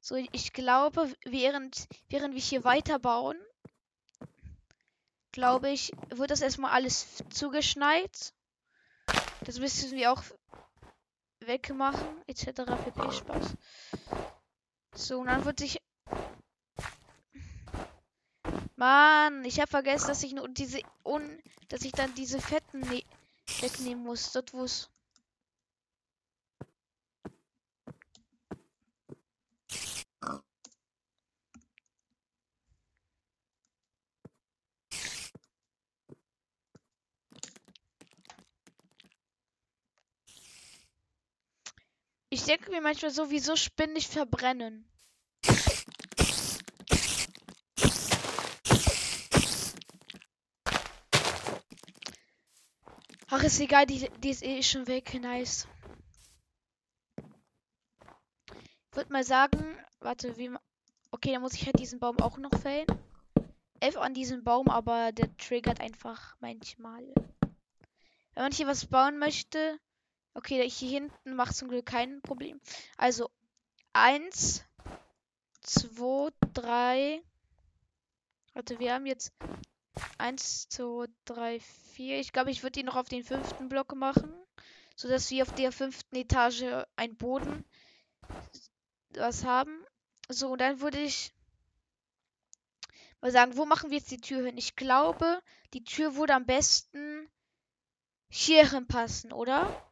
So, 0.01 0.15
ich 0.15 0.53
glaube, 0.53 1.13
während, 1.23 1.87
während 2.09 2.33
wir 2.33 2.41
hier 2.41 2.63
weiterbauen, 2.63 3.37
glaube 5.31 5.69
ich, 5.69 5.91
wird 6.09 6.31
das 6.31 6.41
erstmal 6.41 6.71
alles 6.71 7.23
zugeschneit. 7.29 8.33
Das 9.41 9.59
müssen 9.59 9.91
wir 9.91 10.11
auch 10.11 10.23
wegmachen, 11.41 12.23
etc. 12.25 12.63
pp. 12.85 13.11
Spaß. 13.11 13.55
So, 14.95 15.19
und 15.19 15.27
dann 15.27 15.45
wird 15.45 15.59
sich. 15.59 15.77
Mann, 18.77 19.45
ich 19.45 19.59
habe 19.59 19.69
vergessen, 19.69 20.07
dass 20.07 20.23
ich 20.23 20.33
nur 20.33 20.49
diese 20.49 20.81
un 21.03 21.41
dass 21.69 21.81
ich 21.83 21.91
dann 21.93 22.13
diese 22.15 22.39
fetten 22.39 22.81
ne 22.81 23.03
wegnehmen 23.61 24.03
muss. 24.03 24.31
Dort 24.33 24.53
wo 24.53 24.63
es. 24.63 24.89
Ich 42.29 42.43
denke 42.43 42.69
mir 42.69 42.81
manchmal 42.81 43.11
so, 43.11 43.29
wieso 43.29 43.55
Spinnen 43.55 44.01
verbrennen? 44.01 44.85
Ist 53.45 53.59
egal, 53.59 53.85
die, 53.85 54.09
die 54.19 54.29
ist 54.29 54.43
eh 54.43 54.61
schon 54.63 54.87
weg. 54.87 55.13
Nice. 55.21 55.67
Ich 58.89 58.95
würde 58.95 59.11
mal 59.11 59.23
sagen, 59.23 59.77
warte, 59.99 60.37
wie. 60.37 60.51
Okay, 61.11 61.31
dann 61.31 61.41
muss 61.41 61.53
ich 61.53 61.65
halt 61.65 61.79
diesen 61.79 61.99
Baum 61.99 62.19
auch 62.19 62.37
noch 62.37 62.57
fällen. 62.59 62.87
F 63.79 63.97
an 63.97 64.13
diesem 64.13 64.43
Baum, 64.43 64.69
aber 64.69 65.11
der 65.11 65.35
triggert 65.37 65.79
einfach 65.79 66.35
manchmal. 66.39 67.03
Wenn 68.33 68.43
man 68.43 68.51
hier 68.51 68.67
was 68.67 68.85
bauen 68.85 69.17
möchte. 69.17 69.79
Okay, 70.33 70.69
hier 70.69 70.89
hinten 70.89 71.35
macht 71.35 71.55
zum 71.55 71.69
Glück 71.69 71.85
kein 71.85 72.21
Problem. 72.21 72.59
Also, 72.97 73.29
eins, 73.93 74.65
zwei, 75.61 76.29
drei. 76.53 77.21
Warte, 78.53 78.79
wir 78.79 78.93
haben 78.93 79.05
jetzt 79.05 79.33
1, 80.17 80.69
2, 80.69 81.07
3, 81.25 81.59
4. 81.93 82.19
Ich 82.19 82.33
glaube, 82.33 82.51
ich 82.51 82.63
würde 82.63 82.79
die 82.79 82.83
noch 82.83 82.95
auf 82.95 83.07
den 83.07 83.23
fünften 83.23 83.69
Block 83.69 83.95
machen. 83.95 84.33
Sodass 84.95 85.29
wir 85.29 85.43
auf 85.43 85.53
der 85.53 85.71
fünften 85.71 86.15
Etage 86.15 86.63
ein 86.95 87.15
Boden 87.15 87.65
was 89.13 89.43
haben. 89.43 89.85
So, 90.29 90.53
und 90.53 90.61
dann 90.61 90.81
würde 90.81 90.99
ich 90.99 91.33
mal 93.21 93.31
sagen, 93.31 93.57
wo 93.57 93.65
machen 93.65 93.89
wir 93.89 93.97
jetzt 93.97 94.11
die 94.11 94.21
Tür 94.21 94.45
hin? 94.45 94.57
Ich 94.57 94.75
glaube, 94.75 95.41
die 95.73 95.83
Tür 95.83 96.15
würde 96.15 96.33
am 96.33 96.45
besten 96.45 97.29
hier 98.29 98.65
passen, 98.87 99.31
oder? 99.31 99.91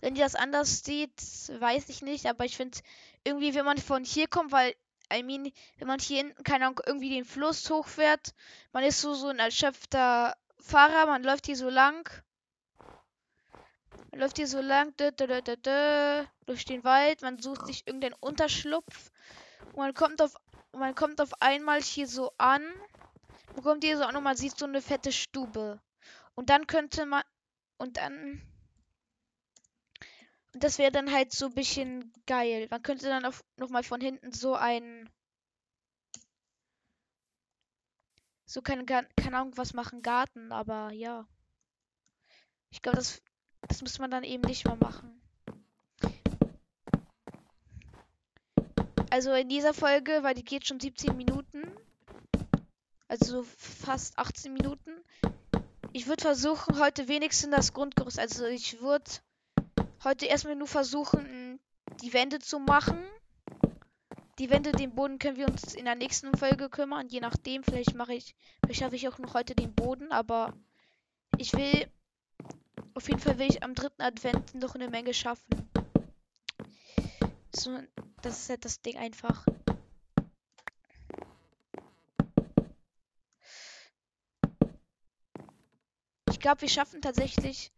Wenn 0.00 0.16
ihr 0.16 0.24
das 0.24 0.34
anders 0.34 0.82
sieht, 0.82 1.12
weiß 1.60 1.88
ich 1.90 2.02
nicht, 2.02 2.26
aber 2.26 2.44
ich 2.44 2.56
finde 2.56 2.78
irgendwie, 3.24 3.54
wenn 3.54 3.66
man 3.66 3.78
von 3.78 4.04
hier 4.04 4.28
kommt, 4.28 4.50
weil 4.50 4.74
I 5.12 5.22
mean, 5.22 5.52
wenn 5.78 5.88
man 5.88 5.98
hier 5.98 6.18
hinten, 6.18 6.44
keine 6.44 6.66
Ahnung, 6.66 6.80
irgendwie 6.86 7.10
den 7.10 7.24
Fluss 7.24 7.68
hochfährt, 7.68 8.34
man 8.72 8.84
ist 8.84 9.00
so, 9.00 9.14
so 9.14 9.28
ein 9.28 9.38
erschöpfter 9.38 10.36
Fahrer, 10.58 11.06
man 11.06 11.22
läuft 11.22 11.46
hier 11.46 11.56
so 11.56 11.68
lang. 11.68 12.08
Man 14.10 14.20
läuft 14.20 14.36
hier 14.36 14.46
so 14.46 14.60
lang, 14.60 14.94
dö, 14.96 15.10
dö, 15.10 15.40
dö, 15.40 16.24
durch 16.46 16.64
den 16.64 16.84
Wald, 16.84 17.22
man 17.22 17.40
sucht 17.40 17.66
sich 17.66 17.86
irgendeinen 17.86 18.16
Unterschlupf. 18.20 19.10
Und 19.72 19.76
man 19.76 19.94
kommt 19.94 20.22
auf, 20.22 20.34
man 20.72 20.94
kommt 20.94 21.20
auf 21.20 21.40
einmal 21.40 21.80
hier 21.82 22.06
so 22.06 22.32
an. 22.38 22.62
Man 23.54 23.62
kommt 23.62 23.84
hier 23.84 23.96
so 23.96 24.04
an 24.04 24.16
und 24.16 24.24
man 24.24 24.36
sieht 24.36 24.58
so 24.58 24.66
eine 24.66 24.82
fette 24.82 25.12
Stube. 25.12 25.80
Und 26.34 26.50
dann 26.50 26.66
könnte 26.66 27.06
man, 27.06 27.22
und 27.78 27.96
dann 27.96 28.42
das 30.52 30.78
wäre 30.78 30.90
dann 30.90 31.12
halt 31.12 31.32
so 31.32 31.46
ein 31.46 31.54
bisschen 31.54 32.12
geil. 32.26 32.66
Man 32.70 32.82
könnte 32.82 33.06
dann 33.06 33.24
auch 33.24 33.34
nochmal 33.56 33.82
von 33.82 34.00
hinten 34.00 34.32
so 34.32 34.54
ein. 34.54 35.08
So 38.46 38.62
keine, 38.62 38.84
keine 38.84 39.36
Ahnung 39.36 39.56
was 39.56 39.74
machen, 39.74 40.02
Garten, 40.02 40.50
aber 40.50 40.90
ja. 40.90 41.26
Ich 42.70 42.82
glaube, 42.82 42.98
das, 42.98 43.22
das 43.68 43.80
muss 43.82 43.98
man 44.00 44.10
dann 44.10 44.24
eben 44.24 44.42
nicht 44.42 44.64
mehr 44.64 44.76
machen. 44.76 45.20
Also 49.10 49.32
in 49.32 49.48
dieser 49.48 49.74
Folge, 49.74 50.22
weil 50.22 50.34
die 50.34 50.44
geht 50.44 50.66
schon 50.66 50.80
17 50.80 51.16
Minuten. 51.16 51.76
Also 53.08 53.44
fast 53.56 54.18
18 54.18 54.52
Minuten. 54.52 54.92
Ich 55.92 56.06
würde 56.06 56.22
versuchen, 56.22 56.78
heute 56.78 57.08
wenigstens 57.08 57.50
das 57.50 57.72
Grundgerüst. 57.72 58.20
Also 58.20 58.46
ich 58.46 58.80
würde 58.80 59.10
heute 60.04 60.26
erstmal 60.26 60.56
nur 60.56 60.68
versuchen, 60.68 61.60
die 62.02 62.12
Wände 62.12 62.38
zu 62.38 62.58
machen. 62.58 63.02
Die 64.38 64.48
Wände, 64.48 64.72
den 64.72 64.94
Boden 64.94 65.18
können 65.18 65.36
wir 65.36 65.48
uns 65.48 65.74
in 65.74 65.84
der 65.84 65.94
nächsten 65.94 66.36
Folge 66.36 66.70
kümmern. 66.70 67.08
Je 67.08 67.20
nachdem, 67.20 67.62
vielleicht 67.62 67.94
mache 67.94 68.14
ich, 68.14 68.34
vielleicht 68.62 68.80
schaffe 68.80 68.96
ich 68.96 69.06
auch 69.08 69.18
noch 69.18 69.34
heute 69.34 69.54
den 69.54 69.74
Boden, 69.74 70.12
aber 70.12 70.54
ich 71.36 71.52
will, 71.52 71.86
auf 72.94 73.06
jeden 73.08 73.20
Fall 73.20 73.38
will 73.38 73.48
ich 73.50 73.62
am 73.62 73.74
dritten 73.74 74.00
Advent 74.00 74.54
noch 74.54 74.74
eine 74.74 74.88
Menge 74.88 75.12
schaffen. 75.12 75.68
So, 77.54 77.78
das 78.22 78.40
ist 78.40 78.48
halt 78.48 78.64
das 78.64 78.80
Ding 78.80 78.96
einfach. 78.96 79.44
Ich 86.30 86.40
glaube, 86.40 86.62
wir 86.62 86.68
schaffen 86.70 87.02
tatsächlich 87.02 87.70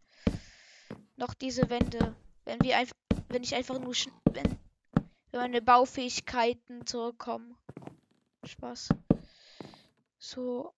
noch 1.23 1.33
diese 1.33 1.69
Wände. 1.69 2.15
Wenn 2.43 2.59
wir 2.61 2.77
einfach, 2.77 2.95
wenn 3.29 3.43
ich 3.43 3.55
einfach 3.55 3.79
nur, 3.79 3.93
wenn, 4.25 4.57
wenn 5.31 5.39
meine 5.39 5.61
Baufähigkeiten 5.61 6.85
zurückkommen. 6.85 7.55
Spaß. 8.43 8.89
So. 10.19 10.73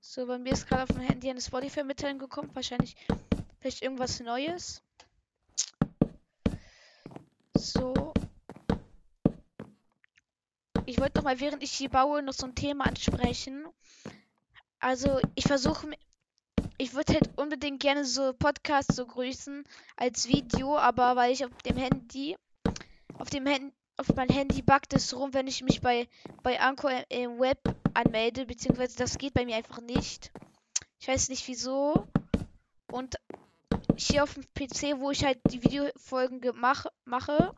So, 0.00 0.26
bei 0.26 0.38
mir 0.38 0.52
ist 0.52 0.66
gerade 0.66 0.82
auf 0.84 0.88
dem 0.88 1.00
Handy 1.00 1.30
eine 1.30 1.40
Spotify-Mitteilung 1.40 2.18
gekommen. 2.18 2.50
Wahrscheinlich 2.54 2.96
vielleicht 3.60 3.82
irgendwas 3.82 4.20
Neues. 4.20 4.82
So. 7.54 8.12
Ich 10.84 10.98
wollte 10.98 11.18
noch 11.18 11.24
mal, 11.24 11.38
während 11.38 11.62
ich 11.62 11.72
hier 11.72 11.88
baue, 11.88 12.22
noch 12.22 12.32
so 12.32 12.46
ein 12.46 12.54
Thema 12.54 12.86
ansprechen. 12.86 13.66
Also, 14.80 15.20
ich 15.36 15.44
versuche, 15.44 15.90
ich 16.76 16.94
würde 16.94 17.14
halt 17.14 17.30
unbedingt 17.36 17.80
gerne 17.80 18.04
so 18.04 18.32
Podcasts 18.32 18.96
so 18.96 19.06
grüßen 19.06 19.64
als 19.96 20.26
Video, 20.26 20.76
aber 20.76 21.14
weil 21.14 21.32
ich 21.32 21.44
auf 21.44 21.62
dem 21.62 21.76
Handy, 21.76 22.36
auf 23.18 23.30
dem 23.30 23.46
Handy, 23.46 23.72
auf 23.96 24.08
mein 24.16 24.28
Handy 24.28 24.62
backt 24.62 24.94
es 24.94 25.14
rum, 25.14 25.32
wenn 25.34 25.46
ich 25.46 25.62
mich 25.62 25.80
bei, 25.80 26.08
bei 26.42 26.60
Anchor 26.60 26.90
im 27.10 27.38
Web 27.38 27.60
anmelde, 27.94 28.46
beziehungsweise 28.46 28.96
das 28.96 29.18
geht 29.18 29.34
bei 29.34 29.44
mir 29.44 29.56
einfach 29.56 29.80
nicht. 29.80 30.32
Ich 30.98 31.06
weiß 31.06 31.28
nicht 31.28 31.46
wieso. 31.46 32.08
Und 32.90 33.16
hier 33.96 34.24
auf 34.24 34.34
dem 34.34 34.44
PC, 34.54 34.98
wo 34.98 35.10
ich 35.10 35.24
halt 35.24 35.38
die 35.50 35.62
Videofolgen 35.62 36.40
mache, 37.04 37.54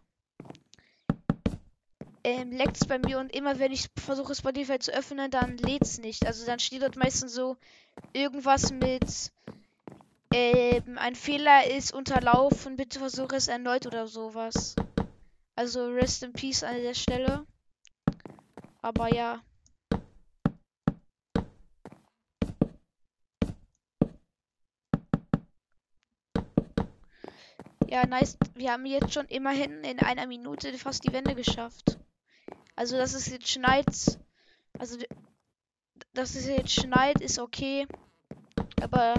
ähm, 2.25 2.53
leckt 2.53 2.79
es 2.81 2.87
bei 2.89 2.99
mir 2.99 3.19
und 3.19 3.35
immer 3.35 3.59
wenn 3.59 3.73
ich 3.73 3.89
versuche 3.97 4.35
Spotify 4.35 4.79
zu 4.79 4.93
öffnen, 4.93 5.31
dann 5.31 5.59
lädt 5.59 5.83
es 5.83 5.99
nicht. 5.99 6.27
Also 6.27 6.47
dann 6.47 6.59
steht 6.59 6.83
dort 6.83 6.97
meistens 6.97 7.35
so 7.35 7.57
irgendwas 8.13 8.73
mit 8.73 9.31
ähm, 10.33 10.99
ein 10.99 11.15
Fehler 11.15 11.71
ist 11.71 11.93
unterlaufen, 11.93 12.77
bitte 12.77 12.99
versuche 12.99 13.37
es 13.37 13.49
erneut 13.49 13.87
oder 13.87 14.07
sowas. 14.09 14.75
Also 15.55 15.87
rest 15.93 16.23
in 16.25 16.33
peace 16.33 16.65
an 16.65 16.83
der 16.83 16.95
Stelle. 16.95 17.47
Aber 18.83 19.15
ja. 19.15 19.41
Ja, 27.87 28.07
nice. 28.07 28.37
Wir 28.55 28.73
haben 28.73 28.87
jetzt 28.87 29.13
schon 29.13 29.27
immerhin 29.27 29.85
in 29.85 30.01
einer 30.01 30.27
Minute 30.27 30.73
fast 30.79 31.05
die 31.05 31.13
Wände 31.13 31.35
geschafft. 31.37 31.97
Also, 32.77 32.97
dass 32.97 33.15
es 33.15 33.29
jetzt 33.29 33.49
schneit. 33.49 33.87
Also, 34.79 34.99
dass 36.13 36.35
es 36.35 36.47
jetzt 36.47 36.73
schneit, 36.73 37.21
ist 37.21 37.39
okay. 37.39 37.87
Aber 38.81 39.15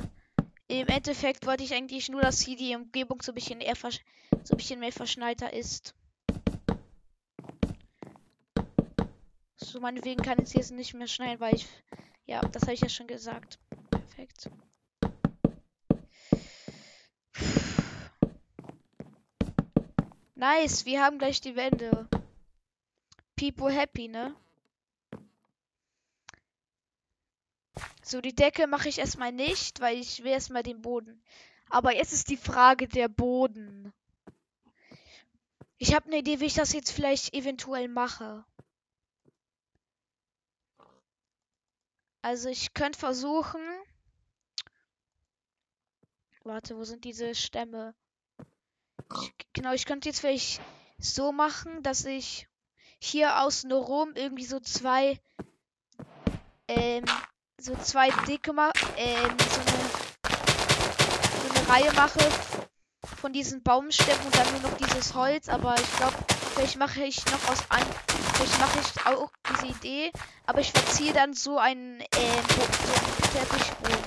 im 0.67 0.87
Endeffekt 0.87 1.45
wollte 1.45 1.63
ich 1.63 1.73
eigentlich 1.73 2.09
nur, 2.09 2.21
dass 2.21 2.41
hier 2.41 2.57
die 2.57 2.75
Umgebung 2.75 3.21
so 3.21 3.31
ein 3.31 3.35
bisschen 3.35 3.61
eher 3.61 3.75
so 3.75 3.87
ein 3.87 4.57
bisschen 4.57 4.79
mehr 4.79 4.91
verschneiter 4.91 5.53
ist. 5.53 5.95
So, 9.57 9.79
meinetwegen 9.79 10.21
kann 10.21 10.39
es 10.39 10.53
jetzt 10.53 10.71
nicht 10.71 10.93
mehr 10.93 11.07
schneien, 11.07 11.39
weil 11.39 11.55
ich. 11.55 11.67
Ja, 12.25 12.41
das 12.41 12.63
habe 12.63 12.73
ich 12.73 12.81
ja 12.81 12.89
schon 12.89 13.07
gesagt. 13.07 13.59
Perfekt. 13.91 14.49
Nice, 20.33 20.85
wir 20.85 21.01
haben 21.01 21.17
gleich 21.19 21.39
die 21.41 21.55
Wände. 21.55 22.07
People 23.35 23.71
happy, 23.71 24.07
ne? 24.07 24.35
So, 28.03 28.21
die 28.21 28.35
Decke 28.35 28.67
mache 28.67 28.87
ich 28.87 28.99
erstmal 28.99 29.31
nicht, 29.31 29.79
weil 29.79 29.97
ich 29.97 30.23
will 30.23 30.31
erstmal 30.31 30.63
den 30.63 30.81
Boden. 30.81 31.21
Aber 31.69 31.93
jetzt 31.93 32.13
ist 32.13 32.29
die 32.29 32.37
Frage 32.37 32.87
der 32.87 33.07
Boden. 33.07 33.91
Ich 35.77 35.93
habe 35.93 36.05
eine 36.05 36.19
Idee, 36.19 36.39
wie 36.39 36.45
ich 36.45 36.53
das 36.53 36.71
jetzt 36.73 36.91
vielleicht 36.91 37.33
eventuell 37.33 37.87
mache. 37.87 38.45
Also 42.21 42.49
ich 42.49 42.73
könnte 42.73 42.97
versuchen. 42.97 43.61
Warte, 46.43 46.77
wo 46.77 46.83
sind 46.83 47.03
diese 47.03 47.35
Stämme? 47.35 47.93
Ich, 49.21 49.33
genau, 49.53 49.73
ich 49.73 49.85
könnte 49.85 50.09
jetzt 50.09 50.19
vielleicht 50.19 50.61
so 50.97 51.31
machen, 51.31 51.83
dass 51.83 52.05
ich 52.05 52.47
hier 53.05 53.41
außen 53.41 53.71
rum 53.71 54.11
irgendwie 54.15 54.45
so 54.45 54.59
zwei 54.59 55.19
ähm, 56.67 57.05
so 57.59 57.75
zwei 57.75 58.09
dicke 58.27 58.51
ähm, 58.97 59.37
so 59.37 59.61
eine 59.61 59.75
so 61.41 61.53
eine 61.53 61.69
Reihe 61.69 61.93
mache 61.93 62.19
von 63.25 63.33
diesen 63.33 63.63
Baumstämmen 63.63 64.25
und 64.25 64.35
dann 64.35 64.51
nur 64.51 64.69
noch 64.69 64.77
dieses 64.77 65.13
Holz, 65.15 65.49
aber 65.49 65.75
ich 65.75 65.97
glaube, 65.97 66.15
vielleicht 66.53 66.77
mache 66.77 67.03
ich 67.03 67.25
noch 67.25 67.49
was 67.49 67.71
an. 67.71 67.81
Vielleicht 68.35 68.59
mache 68.59 68.79
ich 68.79 69.05
auch 69.07 69.31
diese 69.49 69.67
Idee, 69.67 70.11
aber 70.45 70.59
ich 70.59 70.71
verziehe 70.71 71.13
dann 71.13 71.33
so 71.33 71.57
einen, 71.57 72.01
äh, 72.01 72.05
so 72.11 72.61
einen 72.61 73.47
Teppichboden. 73.47 74.05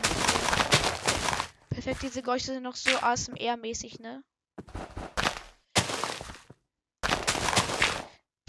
Perfekt, 1.71 2.03
diese 2.03 2.23
Geräusche 2.23 2.47
sind 2.47 2.63
noch 2.63 2.77
so 2.77 2.91
ASMR-mäßig, 2.91 4.01
ne? 4.01 4.23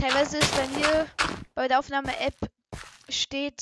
Teilweise 0.10 0.40
ist 0.40 0.56
bei 0.56 0.68
mir 0.70 1.06
bei 1.54 1.68
der 1.68 1.78
Aufnahme-App 1.78 2.34
steht, 3.10 3.62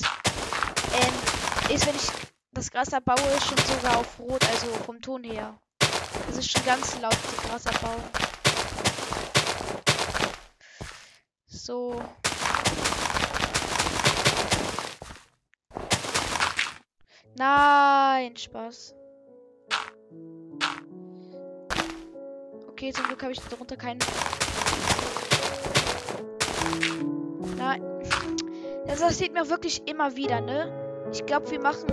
ähm, 0.93 1.75
ist, 1.75 1.85
wenn 1.85 1.95
ich 1.95 2.07
das 2.53 2.71
Gras 2.71 2.93
abbaue, 2.93 3.17
schon 3.17 3.57
sogar 3.57 3.97
auf 3.97 4.17
Rot, 4.17 4.41
also 4.49 4.67
vom 4.85 5.01
Ton 5.01 5.25
her. 5.25 5.59
Das 6.25 6.37
ist 6.37 6.49
schon 6.49 6.63
ganz 6.65 6.97
laut, 7.01 7.17
die 7.33 7.47
Grasabbau. 7.49 7.95
So. 11.47 12.01
Nein, 17.35 18.37
Spaß. 18.37 18.95
Okay, 22.69 22.93
zum 22.93 23.05
Glück 23.07 23.21
habe 23.21 23.33
ich 23.33 23.39
darunter 23.41 23.75
keinen. 23.75 23.99
Nein. 27.57 27.81
Das 28.85 29.01
passiert 29.01 29.33
mir 29.33 29.49
wirklich 29.49 29.87
immer 29.87 30.15
wieder, 30.15 30.41
ne? 30.41 30.71
Ich 31.11 31.25
glaube, 31.25 31.49
wir 31.51 31.59
machen 31.59 31.87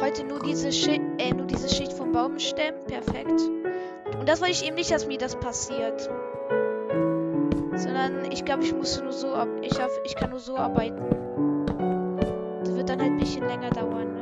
heute 0.00 0.24
nur 0.24 0.40
diese 0.40 0.72
Schicht, 0.72 1.00
äh, 1.18 1.32
nur 1.32 1.46
diese 1.46 1.68
Schicht 1.68 1.92
vom 1.92 2.12
Baumstämmen. 2.12 2.84
Perfekt. 2.86 3.40
Und 4.18 4.28
das 4.28 4.40
wollte 4.40 4.52
ich 4.52 4.66
eben 4.66 4.76
nicht, 4.76 4.90
dass 4.90 5.06
mir 5.06 5.18
das 5.18 5.36
passiert. 5.36 6.10
Sondern 7.74 8.30
ich 8.30 8.44
glaube, 8.44 8.64
ich 8.64 8.74
muss 8.74 9.00
nur 9.00 9.12
so 9.12 9.28
ab. 9.34 9.48
Ich 9.62 9.82
hoffe, 9.82 10.00
ich 10.04 10.14
kann 10.14 10.30
nur 10.30 10.40
so 10.40 10.56
arbeiten. 10.56 11.00
Das 12.60 12.74
wird 12.74 12.88
dann 12.88 13.00
halt 13.00 13.12
ein 13.12 13.18
bisschen 13.18 13.46
länger 13.46 13.70
dauern, 13.70 14.19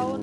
bauen. 0.00 0.22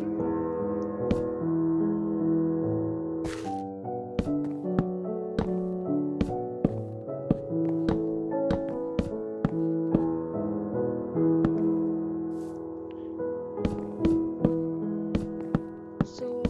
So. 16.04 16.42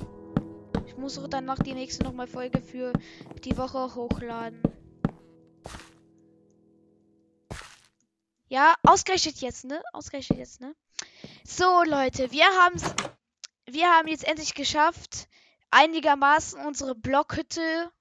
Ich 0.86 0.98
muss 0.98 1.18
auch 1.18 1.28
danach 1.28 1.60
die 1.60 1.74
nächste 1.74 2.04
nochmal 2.04 2.28
Folge 2.28 2.62
für 2.62 2.94
die 3.44 3.58
Woche 3.58 3.94
hochladen. 3.96 4.62
Ja, 8.50 8.76
ausgerechnet 8.84 9.38
jetzt, 9.42 9.66
ne? 9.66 9.84
Ausgerechnet 9.92 10.40
jetzt, 10.40 10.62
ne? 10.62 10.74
So, 11.44 11.84
Leute, 11.84 12.32
wir 12.32 12.46
haben's. 12.46 12.84
Wir 13.70 13.90
haben 13.92 14.08
jetzt 14.08 14.24
endlich 14.24 14.54
geschafft, 14.54 15.28
einigermaßen 15.72 16.66
unsere 16.66 16.96
Blockhütte, 16.96 17.92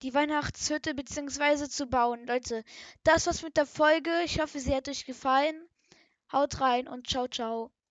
die 0.00 0.14
Weihnachtshütte 0.14 0.94
beziehungsweise 0.94 1.68
zu 1.68 1.86
bauen. 1.86 2.26
Leute, 2.26 2.64
das 3.02 3.26
war's 3.26 3.42
mit 3.42 3.58
der 3.58 3.66
Folge. 3.66 4.10
Ich 4.24 4.40
hoffe, 4.40 4.58
sie 4.58 4.74
hat 4.74 4.88
euch 4.88 5.04
gefallen. 5.04 5.68
Haut 6.32 6.62
rein 6.62 6.88
und 6.88 7.06
ciao, 7.06 7.28
ciao. 7.28 7.70